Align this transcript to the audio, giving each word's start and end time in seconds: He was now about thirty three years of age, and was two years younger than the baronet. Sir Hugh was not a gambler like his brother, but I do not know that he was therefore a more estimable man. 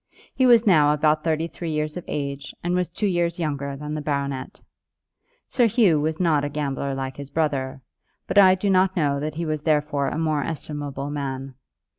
He 0.33 0.47
was 0.47 0.65
now 0.65 0.91
about 0.93 1.23
thirty 1.23 1.47
three 1.47 1.69
years 1.69 1.95
of 1.95 2.03
age, 2.07 2.55
and 2.63 2.73
was 2.73 2.89
two 2.89 3.05
years 3.05 3.37
younger 3.37 3.75
than 3.77 3.93
the 3.93 4.01
baronet. 4.01 4.59
Sir 5.45 5.67
Hugh 5.67 5.99
was 6.01 6.19
not 6.19 6.43
a 6.43 6.49
gambler 6.49 6.95
like 6.95 7.17
his 7.17 7.29
brother, 7.29 7.77
but 8.25 8.39
I 8.39 8.55
do 8.55 8.71
not 8.71 8.97
know 8.97 9.19
that 9.19 9.35
he 9.35 9.45
was 9.45 9.61
therefore 9.61 10.07
a 10.07 10.17
more 10.17 10.43
estimable 10.43 11.11
man. 11.11 11.53